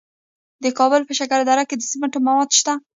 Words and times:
د 0.63 0.65
کابل 0.77 1.01
په 1.05 1.13
شکردره 1.19 1.63
کې 1.69 1.75
د 1.77 1.81
سمنټو 1.91 2.19
مواد 2.27 2.49
شته. 2.59 2.73